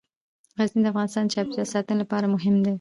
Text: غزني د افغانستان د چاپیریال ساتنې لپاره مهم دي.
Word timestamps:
غزني 0.59 0.81
د 0.83 0.87
افغانستان 0.91 1.23
د 1.25 1.31
چاپیریال 1.33 1.67
ساتنې 1.73 1.95
لپاره 2.01 2.25
مهم 2.35 2.55
دي. 2.63 2.69